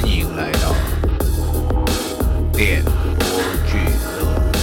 [0.00, 0.72] 欢迎来到
[2.54, 2.90] 电波
[3.66, 3.76] 俱
[4.16, 4.56] 乐部。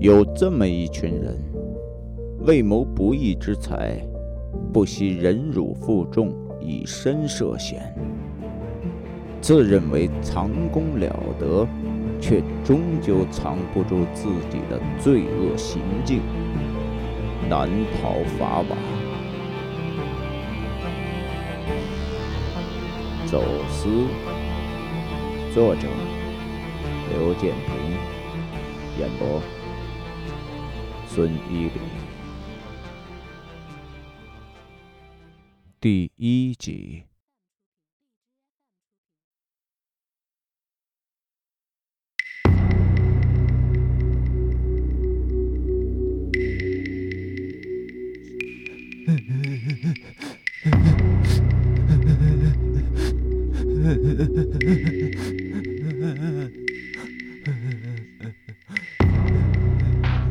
[0.00, 1.38] 有这么一群人，
[2.40, 4.04] 为谋不义之财，
[4.72, 7.94] 不惜忍辱负重，以身涉险，
[9.40, 11.66] 自认为藏功了得，
[12.20, 16.20] 却终究藏不住自己的罪恶行径，
[17.48, 17.68] 难
[18.00, 18.78] 逃法网。
[23.26, 23.88] 走私，
[25.52, 25.88] 作者
[27.10, 27.74] 刘建平，
[28.98, 29.40] 演播。
[31.06, 31.70] 孙一礼，
[35.84, 37.04] 第一集。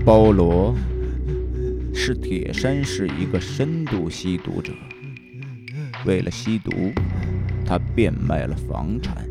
[0.04, 0.76] 包罗
[1.94, 4.74] 是铁山市一个深度吸毒者，
[6.06, 6.92] 为了吸毒，
[7.66, 9.28] 他变卖了房产，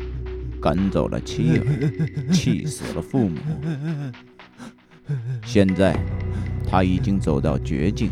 [0.61, 1.63] 赶走了妻儿，
[2.33, 3.37] 气死了父母。
[5.45, 5.95] 现在
[6.67, 8.11] 他已经走到绝境，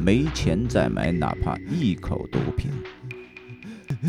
[0.00, 2.70] 没钱再买哪怕一口毒品。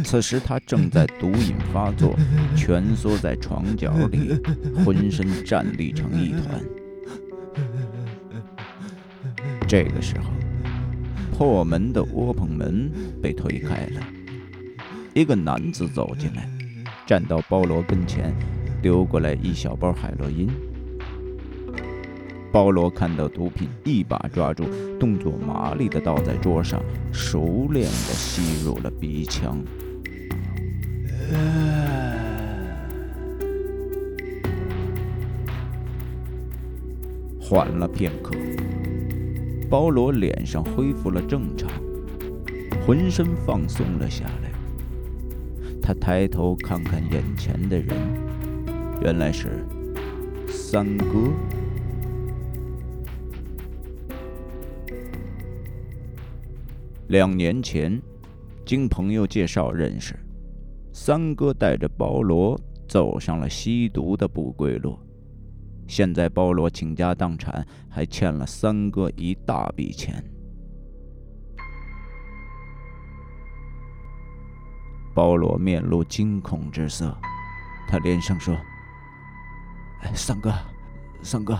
[0.03, 2.17] 此时他正在毒瘾发作，
[2.55, 4.41] 蜷缩在床角里，
[4.83, 6.61] 浑身战栗成一团。
[9.67, 10.31] 这个时候，
[11.37, 12.89] 破门的窝棚门
[13.21, 14.01] 被推开了，
[15.13, 16.49] 一个男子走进来，
[17.05, 18.33] 站到包罗跟前，
[18.81, 20.47] 丢过来一小包海洛因。
[22.53, 24.63] 包罗看到毒品，一把抓住，
[24.97, 26.81] 动作麻利的倒在桌上，
[27.11, 29.61] 熟练的吸入了鼻腔。
[37.41, 38.33] 缓了片刻。
[39.75, 41.69] 保罗脸上恢复了正常，
[42.87, 44.49] 浑身放松了下来。
[45.81, 47.93] 他抬头看看眼前的人，
[49.01, 49.65] 原来是
[50.47, 51.29] 三哥。
[57.07, 58.01] 两年前，
[58.65, 60.15] 经朋友介绍认识，
[60.93, 62.57] 三哥带着保罗
[62.87, 64.97] 走上了吸毒的不归路。
[65.87, 70.23] 现在包罗倾家荡产，还欠了三哥一大笔钱。
[75.13, 77.15] 包罗面露惊恐之色，
[77.87, 78.57] 他连声说
[80.13, 80.53] ：“三哥，
[81.23, 81.57] 三哥，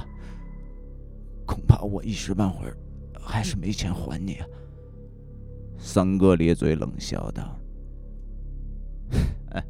[1.45, 2.75] 恐怕我一时半会儿
[3.17, 4.39] 还是没钱还你。”
[5.77, 7.57] 三哥咧嘴冷笑道：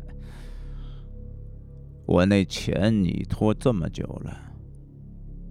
[2.07, 4.41] “我那钱你拖这么久了。”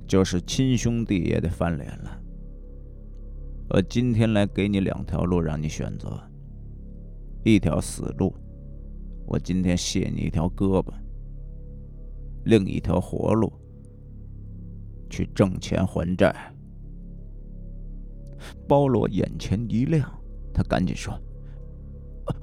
[0.07, 2.21] 就是亲兄弟也得翻脸了。
[3.71, 6.21] 我今天来给你两条路让你选择，
[7.45, 8.35] 一条死路，
[9.27, 10.93] 我今天卸你一条胳膊；
[12.45, 13.53] 另一条活路，
[15.09, 16.35] 去挣钱还债。
[18.69, 20.07] 包罗眼前一亮，
[20.53, 21.19] 他赶紧说：“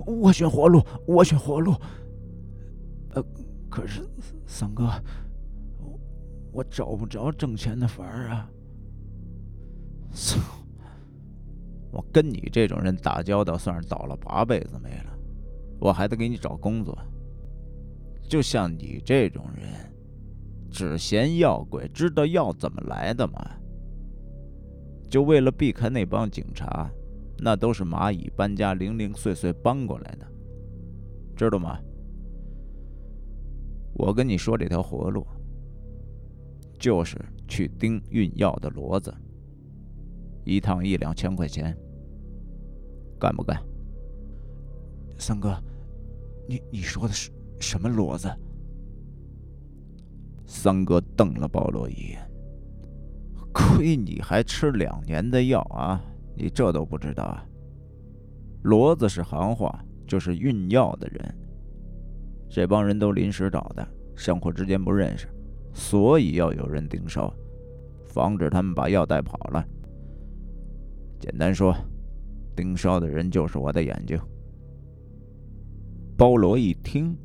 [0.08, 1.76] 我选活路，我选活路。”
[3.14, 3.24] 呃，
[3.70, 4.02] 可是
[4.48, 4.90] 三哥。
[6.52, 8.50] 我找不着挣钱的法儿啊！
[10.12, 10.40] 操！
[11.92, 15.18] 我跟你这种人打交道，算是倒了八辈子霉了。
[15.80, 16.98] 我还得给你找工作。
[18.22, 19.68] 就像你这种人，
[20.70, 23.46] 只嫌药贵，知道药怎么来的吗？
[25.10, 26.90] 就为了避开那帮警察，
[27.40, 30.26] 那都是蚂蚁搬家，零零碎碎搬过来的，
[31.36, 31.78] 知道吗？
[33.94, 35.26] 我跟你说这条活路。
[36.82, 37.16] 就是
[37.48, 39.14] 去盯运药的骡子，
[40.44, 41.78] 一趟一两千块钱，
[43.20, 43.62] 干不干？
[45.20, 45.56] 三哥，
[46.50, 47.30] 你你说的是
[47.60, 48.28] 什么骡子？
[50.48, 52.32] 三哥瞪了保罗一眼，
[53.54, 56.04] 亏你还吃两年的药啊！
[56.36, 57.46] 你这都不知道啊？
[58.64, 61.38] 骡子是行话，就是运药的人。
[62.50, 65.28] 这帮人都临时找的，相互之间不认识。
[65.74, 67.34] 所以要有人盯梢，
[68.06, 69.66] 防止他们把药带跑了。
[71.20, 71.76] 简单说，
[72.56, 74.20] 盯梢的人就是我的眼睛。
[76.18, 77.16] 包罗一听，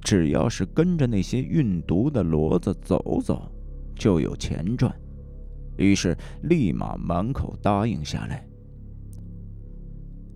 [0.00, 3.50] 只要是跟着那些运毒的骡子走走，
[3.94, 4.94] 就有钱赚，
[5.76, 8.46] 于是立马满口答应下来。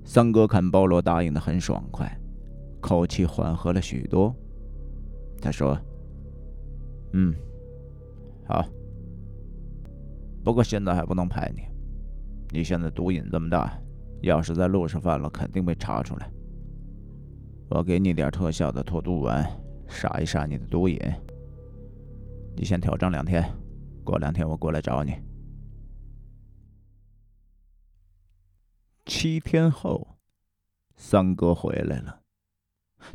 [0.04, 2.20] 三哥看包罗答应的很爽快，
[2.80, 4.34] 口气缓和了许多。
[5.40, 5.78] 他说
[7.12, 7.34] ：“嗯，
[8.46, 8.64] 好。
[10.44, 11.62] 不过现在还不能拍你，
[12.50, 13.78] 你现在毒瘾这么大，
[14.22, 16.30] 要是在路上犯了，肯定被查出来。
[17.70, 19.48] 我给你点特效的脱毒丸，
[19.86, 20.98] 杀一杀你的毒瘾。
[22.56, 23.44] 你先挑战两天，
[24.04, 25.14] 过两天我过来找你。”
[29.06, 30.16] 七天后，
[30.96, 32.20] 三哥回来了。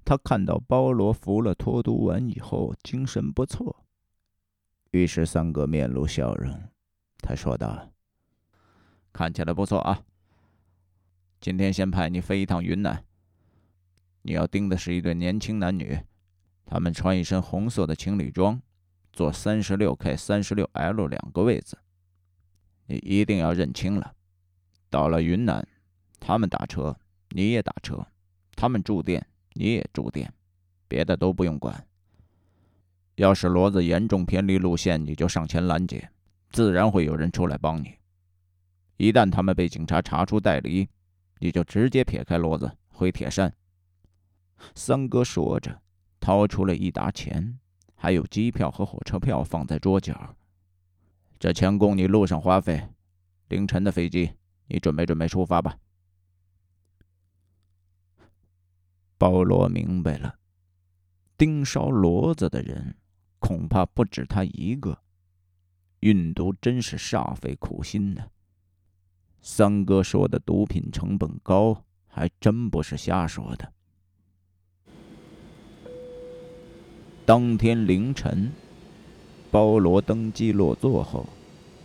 [0.04, 3.86] 他看到包罗服了脱毒丸以后精神不错，
[4.92, 6.70] 于是三哥面露笑容，
[7.20, 7.92] 他说道
[9.14, 10.02] ：“看起来不错啊。
[11.40, 13.04] 今天先派你飞一趟云南。
[14.22, 16.00] 你要盯的是一对年轻男女，
[16.66, 18.62] 他们穿一身红色的情侣装，
[19.14, 21.78] 坐三十六 K、三十六 L 两个位子。
[22.88, 24.16] 你一定要认清了。
[24.90, 25.66] 到了云南。”
[26.20, 27.00] 他们打车，
[27.30, 27.96] 你也打车；
[28.56, 29.24] 他们住店，
[29.54, 30.34] 你也住店，
[30.88, 31.87] 别的都不用管。
[33.18, 36.12] 要是骡子严重偏离路线，你就上前拦截，
[36.52, 37.96] 自然会有人出来帮你。
[38.98, 40.88] 一旦他们被警察查出带离，
[41.40, 43.52] 你就直接撇开骡子回铁山。
[44.76, 45.82] 三哥说着，
[46.20, 47.58] 掏出了一沓钱，
[47.96, 50.36] 还有机票和火车票放在桌角。
[51.40, 52.88] 这钱供你路上花费。
[53.48, 54.32] 凌晨的飞机，
[54.68, 55.78] 你准备准备出发吧。
[59.18, 60.36] 包罗明白了，
[61.36, 62.96] 盯梢骡子的人
[63.48, 65.00] 恐怕不止他一个。
[66.02, 68.26] 运毒真是煞费苦心呢。
[69.42, 73.72] 三哥说的毒品成本高，还真不是瞎说的。
[77.26, 78.52] 当天凌晨，
[79.50, 81.26] 包罗登机落座后，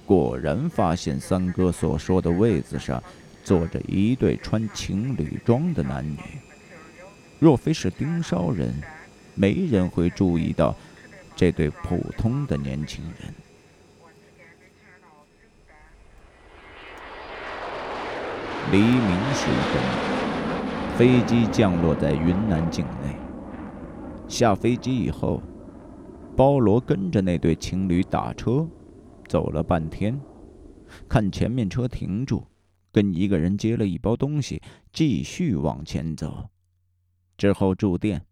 [0.05, 3.01] 果然发现三哥所说的位子上
[3.45, 6.19] 坐着一对穿情侣装的男女。
[7.39, 8.75] 若非是盯梢人，
[9.37, 10.75] 没人会注意到
[11.43, 13.35] 这对普通的年轻人。
[18.71, 23.17] 黎明时分，飞机降落在云南境内。
[24.29, 25.43] 下飞机以后，
[26.37, 28.65] 包罗跟着那对情侣打车，
[29.27, 30.21] 走了半天，
[31.09, 32.47] 看前面车停住，
[32.93, 34.63] 跟一个人接了一包东西，
[34.93, 36.49] 继续往前走。
[37.37, 38.25] 之后住店，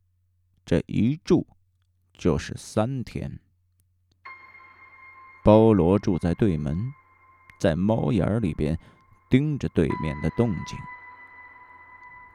[0.64, 1.44] 这一住
[2.20, 3.40] 就是三天。
[5.42, 6.92] 包罗住在对门，
[7.58, 8.78] 在猫眼里边
[9.30, 10.78] 盯着对面的动静。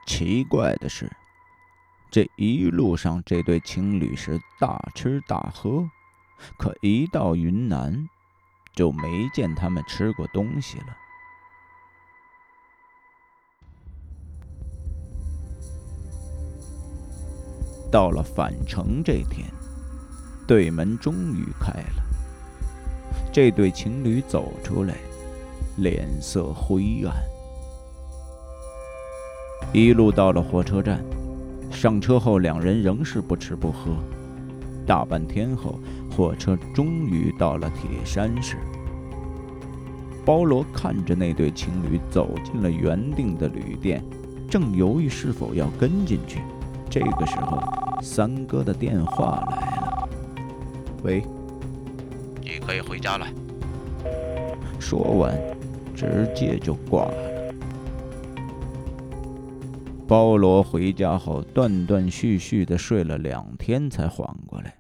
[0.08, 1.08] 奇怪的是，
[2.10, 5.88] 这一路上这对情侣是大吃大喝，
[6.58, 8.10] 可一到云南，
[8.74, 10.98] 就没见他们吃过东西了。
[17.92, 19.48] 到了返程这天，
[20.48, 22.04] 对门终于开了。
[23.32, 24.96] 这对情侣走出来，
[25.78, 27.14] 脸色灰暗。
[29.74, 31.04] 一路到了火车站，
[31.72, 33.92] 上车后两人仍是不吃不喝。
[34.86, 35.80] 大半天后，
[36.16, 38.58] 火车终于到了铁山市。
[40.24, 44.04] 包罗看着那对情侣走进了原定的旅店，
[44.50, 46.42] 正犹豫是否要跟进去。
[46.90, 47.60] 这个时候。
[48.02, 49.75] 三哥的电话来
[51.06, 51.24] 了，喂，
[52.42, 53.28] 你可以回家了。
[54.80, 55.40] 说完，
[55.96, 57.14] 直接就挂了。
[60.08, 64.76] 包罗回家后，断断续续的睡了两天才缓过来。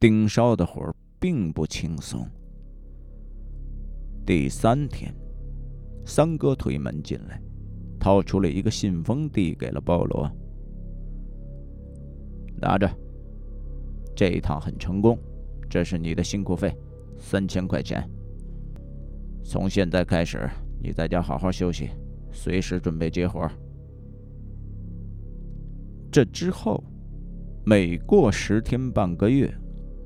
[0.00, 2.26] 盯梢的活儿并不轻松。
[4.24, 5.14] 第三天，
[6.06, 7.40] 三哥推门进来，
[7.98, 10.30] 掏出了一个信封，递给了包罗。
[12.56, 12.90] 拿着，
[14.14, 15.18] 这一趟很成功，
[15.68, 16.76] 这是你的辛苦费，
[17.18, 18.08] 三千块钱。
[19.42, 20.48] 从现在开始，
[20.80, 21.90] 你在家好好休息，
[22.30, 23.50] 随时准备接活。
[26.10, 26.82] 这之后，
[27.64, 29.52] 每过十天半个月，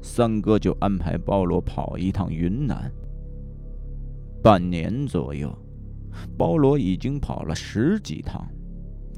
[0.00, 2.90] 三哥就安排包罗跑一趟云南。
[4.42, 5.54] 半年左右，
[6.38, 8.48] 包罗已经跑了十几趟，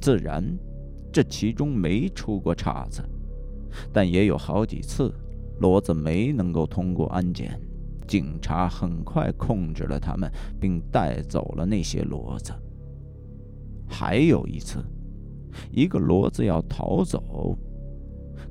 [0.01, 0.45] 自然，
[1.13, 3.03] 这其中没出过岔子。
[3.93, 5.12] 但也有好几次，
[5.61, 7.61] 骡子没能够通过安检，
[8.07, 12.53] 警察很快控制了他们，并带走了那些骡子。
[13.89, 14.85] 还有一次，
[15.71, 17.57] 一个骡子要逃走，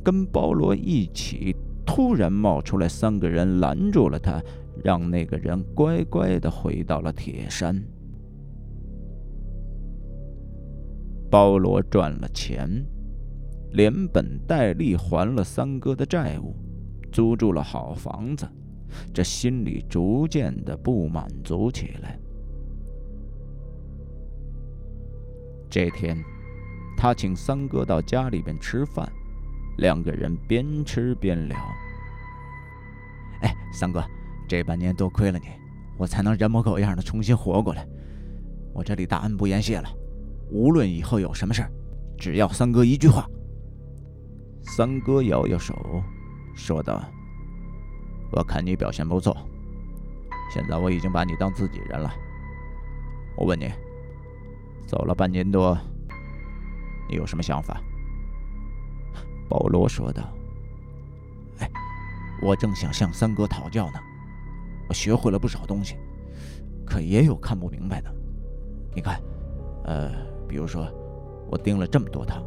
[0.04, 4.42] 跟包罗一起，突然冒出来三个人拦住了他，
[4.84, 7.82] 让那个人乖乖的回到了铁山。
[11.30, 12.84] 包罗赚了钱，
[13.72, 16.56] 连本带利还了三哥的债务，
[17.12, 18.48] 租住了好房子，
[19.14, 22.18] 这心里逐渐的不满足起来。
[25.70, 26.18] 这天，
[26.98, 29.08] 他请三哥到家里边吃饭，
[29.78, 31.58] 两个人边吃边聊。
[33.42, 34.04] 哎，三哥，
[34.48, 35.46] 这半年多亏了你，
[35.96, 37.88] 我才能人模狗样的重新活过来。
[38.74, 39.88] 我这里大恩不言谢了，
[40.50, 41.64] 无论以后有什么事
[42.18, 43.30] 只要三哥一句话。
[44.76, 45.76] 三哥摇摇手，
[46.54, 47.04] 说道
[48.32, 49.36] ：“我看你表现不错，
[50.54, 52.14] 现在我已经把你当自己人了。
[53.36, 53.70] 我问你。”
[54.88, 55.78] 走了半年多，
[57.08, 57.80] 你有什么想法？
[59.48, 60.24] 保罗说道
[61.60, 61.70] ：“哎，
[62.42, 64.00] 我正想向三哥讨教呢。
[64.88, 65.96] 我学会了不少东西，
[66.86, 68.12] 可也有看不明白的。
[68.96, 69.22] 你看，
[69.84, 70.12] 呃，
[70.48, 70.88] 比如说，
[71.52, 72.44] 我盯了这么多趟，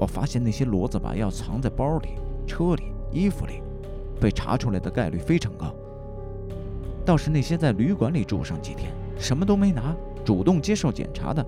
[0.00, 2.14] 我发现那些骡子把药藏在包里、
[2.46, 3.60] 车里、衣服里，
[4.18, 5.74] 被查出来的概率非常高。
[7.04, 11.44] 倒是那些在旅馆里住上几天，什么都没拿，主动接受检查的。”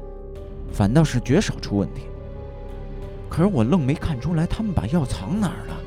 [0.70, 2.02] 反倒是绝少出问题，
[3.30, 5.80] 可是我愣没看出来他们把药藏哪儿了。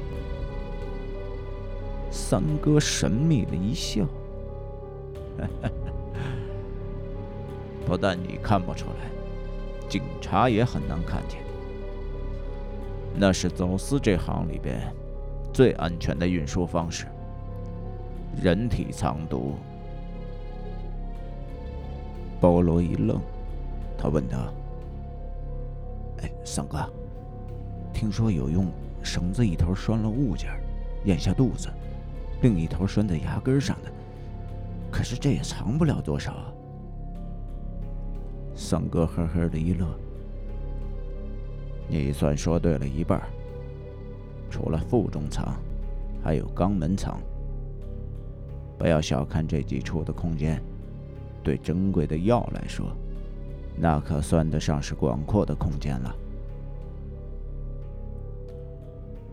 [2.12, 4.06] 三哥神秘的一笑
[7.86, 9.10] ：“不但你看不出来，
[9.88, 11.40] 警察也很难看见。
[13.18, 14.94] 那是走私这行里边
[15.54, 17.06] 最安全的运输方式——
[18.42, 19.56] 人体藏毒。”
[22.42, 23.20] 保罗一愣，
[23.98, 24.54] 他问道。
[26.44, 26.88] 三哥，
[27.94, 28.68] 听说有用
[29.04, 30.52] 绳子一头拴了物件，
[31.06, 31.70] 咽下肚子，
[32.42, 33.92] 另一头拴在牙根上的，
[34.92, 36.54] 可是这也藏不了多少啊。
[38.56, 39.88] 三哥呵呵的一乐，
[41.88, 43.22] 你算说对了一半。
[44.50, 45.56] 除了腹中藏，
[46.24, 47.20] 还有肛门藏。
[48.78, 50.62] 不要小看这几处的空间，
[51.44, 52.86] 对珍贵的药来说，
[53.78, 56.16] 那可算得上是广阔的空间了。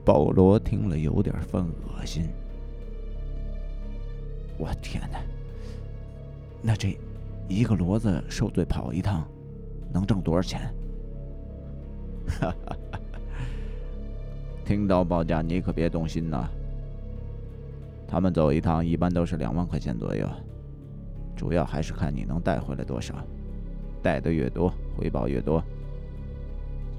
[0.04, 2.28] 保罗听了有点犯恶心。
[4.58, 5.20] 我天哪！
[6.60, 6.96] 那这
[7.48, 9.24] 一个骡子受罪跑一趟，
[9.92, 10.72] 能挣多少钱？
[12.26, 13.00] 哈哈哈！
[14.64, 16.48] 听到报价你可别动心呐。
[18.06, 20.28] 他们走一趟一般都是两万块钱左右，
[21.36, 23.14] 主要还是看你能带回来多少，
[24.02, 25.62] 带的越多回报越多。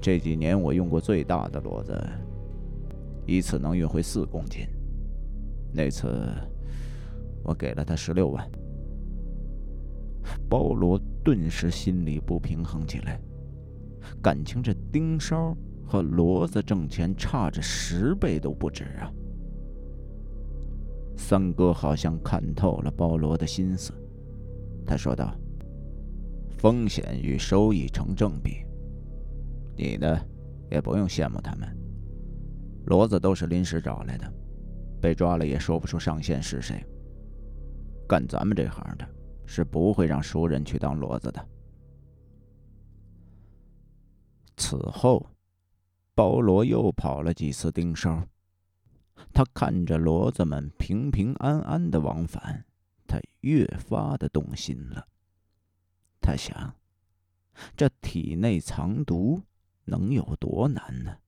[0.00, 2.00] 这几年我用过最大的骡子。
[3.26, 4.66] 一次能运回四公斤，
[5.72, 6.30] 那次
[7.42, 8.46] 我给了他十六万。
[10.46, 13.18] 保罗顿时心里不平衡起来，
[14.22, 15.56] 感情这盯梢
[15.86, 19.12] 和骡子挣钱差着十倍都不止啊！
[21.16, 23.92] 三哥好像看透了保罗的心思，
[24.86, 25.34] 他说道
[26.58, 28.64] ：“风险与收益成正比，
[29.76, 30.20] 你呢，
[30.70, 31.68] 也不用羡慕他们。”
[32.86, 34.30] 骡子都是临时找来的，
[35.00, 36.84] 被抓了也说不出上线是谁。
[38.06, 39.08] 干咱们这行的，
[39.46, 41.48] 是不会让熟人去当骡子的。
[44.56, 45.30] 此后，
[46.14, 48.28] 保罗又跑了几次盯梢，
[49.32, 52.64] 他看着骡子们平平安安的往返，
[53.06, 55.08] 他越发的动心了。
[56.20, 56.74] 他想，
[57.76, 59.42] 这体内藏毒
[59.84, 61.18] 能有多难呢？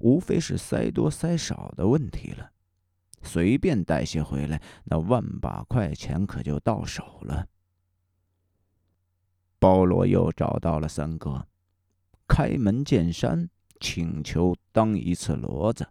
[0.00, 2.50] 无非是塞多塞少的问题了，
[3.22, 7.46] 随便带些回来，那万把块钱可就到手了。
[9.58, 11.47] 包罗又找到了三哥，
[12.28, 13.48] 开门见山
[13.80, 15.88] 请求当一次骡子，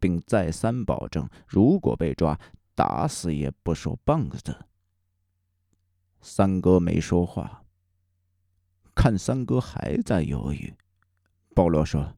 [0.00, 2.40] 并再三保证，如果被抓，
[2.74, 4.56] 打死也不说半个字。
[6.20, 7.64] 三哥没说话，
[8.94, 10.74] 看三哥还在犹豫，
[11.54, 12.16] 保罗说。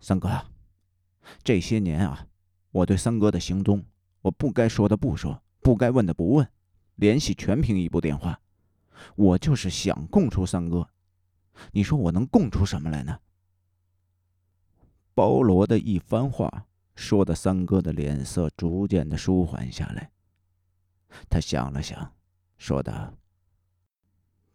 [0.00, 0.30] 三哥，
[1.42, 2.26] 这些年啊，
[2.70, 3.84] 我对三哥的行踪，
[4.22, 6.48] 我不该说的不说，不该问的不问，
[6.94, 8.40] 联系全凭一部电话。
[9.16, 10.88] 我就是想供出三哥，
[11.72, 13.20] 你说我能供出什么来呢？
[15.14, 20.10] 包罗的一番话，说的三哥的脸色逐渐的舒缓下来。
[21.30, 22.14] 他想了想，
[22.58, 23.14] 说道：“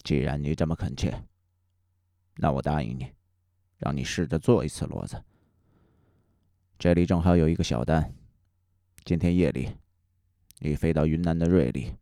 [0.03, 1.23] 既然你这么恳切，
[2.35, 3.11] 那我答应你，
[3.77, 5.23] 让你试着做一次骡子。
[6.77, 8.13] 这里正好有一个小单，
[9.03, 9.75] 今天夜里，
[10.59, 11.95] 你飞到云南的瑞丽，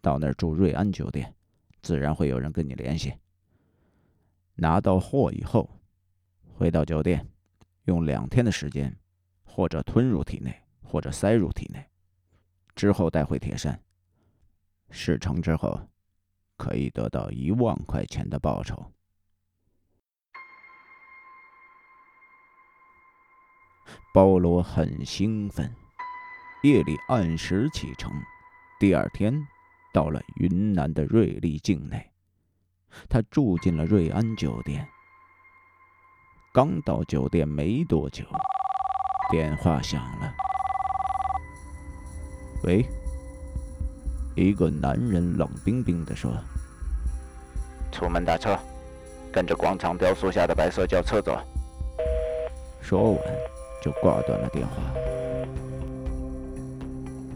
[0.00, 1.34] 到那儿住瑞安酒店，
[1.82, 3.14] 自然会有人跟你联系。
[4.56, 5.68] 拿到货以后，
[6.54, 7.28] 回到酒店，
[7.84, 8.96] 用两天的时间，
[9.44, 11.84] 或者吞入体内，或者塞入体内，
[12.74, 13.80] 之后带回铁山。
[14.90, 15.88] 事成之后，
[16.56, 18.92] 可以得到一万块钱的报酬。
[24.14, 25.74] 保罗很兴奋，
[26.62, 28.12] 夜里按时启程。
[28.78, 29.34] 第二天，
[29.92, 32.12] 到了云南的瑞丽境内，
[33.08, 34.86] 他住进了瑞安酒店。
[36.52, 38.24] 刚到酒店没多久，
[39.30, 40.32] 电话响了。
[42.64, 42.84] 喂，
[44.36, 46.32] 一个男人冷冰冰地说
[47.92, 48.58] ：“出门打车，
[49.32, 51.38] 跟着广场雕塑下的白色轿车走。”
[52.80, 53.20] 说完。
[53.82, 54.76] 就挂断了电话。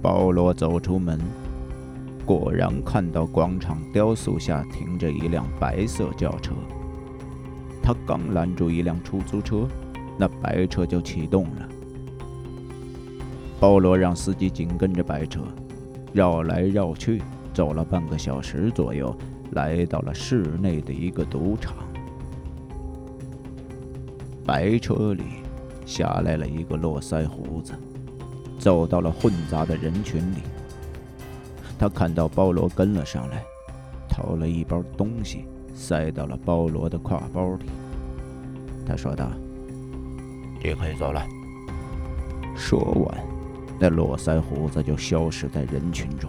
[0.01, 1.21] 保罗走出门，
[2.29, 6.53] 果然看到广场雕塑下停着一辆白色轿车。
[7.83, 9.67] 他刚拦住一辆出租车，
[10.19, 11.67] 那白车就启动了。
[13.59, 15.41] 保罗让司机紧跟着白车，
[16.13, 17.23] 绕来绕去，
[17.55, 19.17] 走了半个小时左右，
[19.53, 21.75] 来到了市内的一个赌场。
[24.45, 25.25] 白车里。
[25.87, 27.73] 下来了一个络腮胡子，
[28.59, 30.41] 走到了混杂的人群里。
[31.79, 33.45] 他看到包罗跟了上来，
[34.09, 37.67] 掏了一包东西塞到了包罗的挎包里。
[38.85, 39.31] 他说道
[40.63, 41.25] ：“你可以走了。”
[42.57, 43.27] 说完，
[43.79, 46.29] 那络腮胡子就消失在人群中。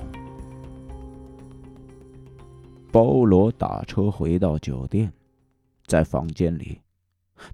[2.92, 5.12] 包罗打车回到酒店，
[5.88, 6.80] 在房间里。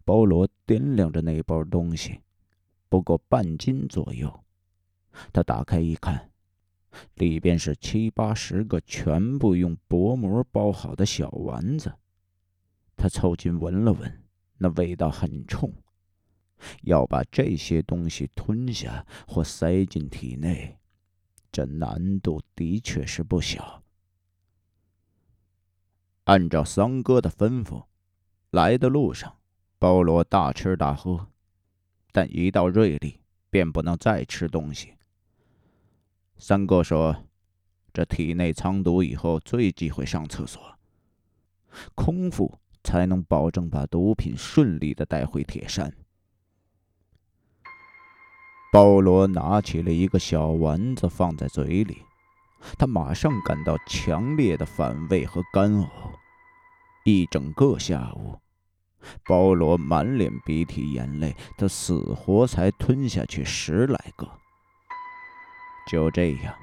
[0.03, 2.19] 包罗掂量着那包东西，
[2.89, 4.33] 不过半斤左右。
[5.31, 6.29] 他打开一看，
[7.15, 11.93] 里边是七八十个全部用薄膜包好的小丸子。
[12.95, 14.23] 他凑近闻了闻，
[14.57, 15.73] 那味道很冲。
[16.83, 20.77] 要把这些东西吞下或塞进体内，
[21.51, 23.83] 这难度的确是不小。
[26.23, 27.85] 按照桑哥的吩咐，
[28.51, 29.37] 来的路上。
[29.77, 31.27] 保罗大吃大喝，
[32.13, 34.93] 但一到瑞丽便不能再吃东西。
[36.37, 37.15] 三哥说
[37.93, 40.61] ：“这体内藏毒以后，最忌讳上厕所，
[41.95, 45.93] 空腹才能保证把毒品顺利的带回铁山。”
[48.73, 52.01] 保罗拿起了一个小丸子放在嘴里，
[52.77, 55.87] 他马上感到强烈的反胃和干呕，
[57.05, 58.37] 一整个下午。
[59.25, 64.29] 保罗满脸鼻涕眼泪，他死活才吞下去十来个。
[65.87, 66.53] 就这样，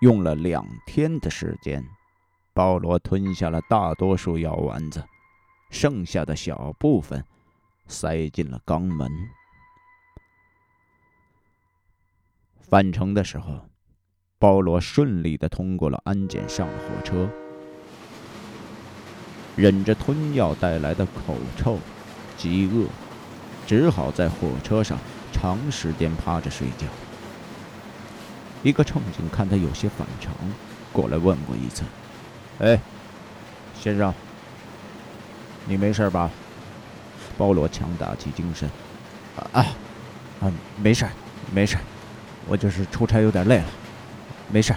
[0.00, 1.84] 用了两天的时间，
[2.52, 5.04] 保罗吞下了大多数药丸子，
[5.70, 7.24] 剩下的小部分
[7.86, 9.08] 塞进了肛门。
[12.58, 13.68] 返程的时候，
[14.38, 17.30] 保罗顺利的通过了安检，上了火车。
[19.56, 21.78] 忍着吞药带来的口臭、
[22.36, 22.86] 饥饿，
[23.66, 24.98] 只好在火车上
[25.32, 26.86] 长时间趴着睡觉。
[28.62, 30.34] 一个乘警看他有些反常，
[30.92, 31.82] 过来问过一次
[32.60, 32.80] ：“哎，
[33.74, 34.12] 先生，
[35.66, 36.30] 你没事吧？”
[37.38, 38.68] 保罗强打起精神
[39.52, 39.66] ：“啊
[40.40, 41.06] 啊，没事，
[41.54, 41.78] 没事，
[42.46, 43.66] 我就是出差有点累了，
[44.50, 44.74] 没事。”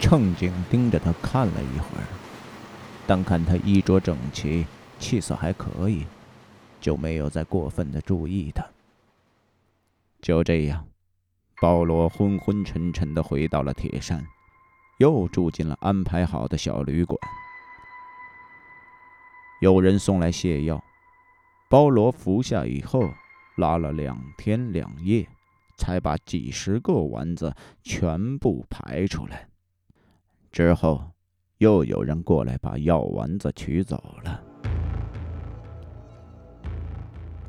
[0.00, 2.04] 乘警盯着他看了一会儿。
[3.06, 4.66] 但看他衣着整齐，
[4.98, 6.06] 气色还可以，
[6.80, 8.64] 就没有再过分的注意他。
[10.20, 10.84] 就这样，
[11.60, 14.26] 保罗昏昏沉沉的回到了铁山，
[14.98, 17.18] 又住进了安排好的小旅馆。
[19.60, 20.82] 有人送来泻药，
[21.68, 23.10] 保罗服下以后，
[23.56, 25.28] 拉了两天两夜，
[25.76, 29.48] 才把几十个丸子全部排出来。
[30.50, 31.10] 之后。
[31.58, 34.44] 又有人过来把药丸子取走了。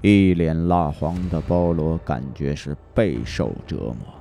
[0.02, 4.14] 一脸蜡黄的包罗感觉是备受折磨，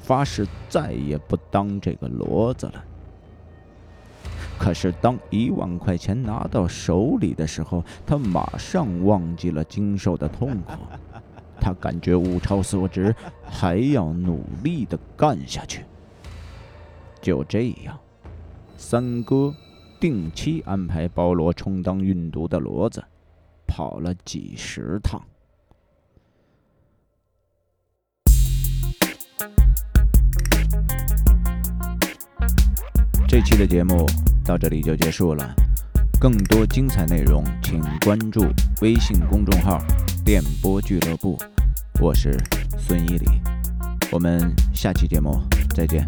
[0.00, 2.84] 发誓再也不当这个骡子了。
[4.58, 10.72] 可是当一万块钱拿到手里的时候，他马上忘记了经受的痛苦，
[11.60, 13.14] 他感觉物超所值，
[13.44, 15.84] 还要努力的干下去。
[17.20, 17.98] 就这样。
[18.76, 19.54] 三哥
[20.00, 23.02] 定期安排保罗充当运毒的骡子，
[23.66, 25.22] 跑了几十趟。
[33.28, 34.06] 这期的节目
[34.44, 35.54] 到这里就结束了，
[36.18, 38.46] 更多精彩内容请关注
[38.80, 39.78] 微信公众号
[40.24, 41.36] “电波俱乐部”，
[42.00, 42.34] 我是
[42.78, 43.26] 孙一礼，
[44.12, 44.40] 我们
[44.72, 45.42] 下期节目
[45.74, 46.06] 再见。